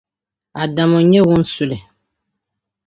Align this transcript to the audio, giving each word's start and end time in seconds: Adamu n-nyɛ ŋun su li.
Adamu 0.61 0.97
n-nyɛ 1.03 1.19
ŋun 1.29 1.43
su 1.53 1.63
li. 1.69 1.77